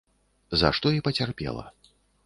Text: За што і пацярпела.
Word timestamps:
За 0.61 0.71
што 0.79 0.95
і 0.97 1.05
пацярпела. 1.09 1.71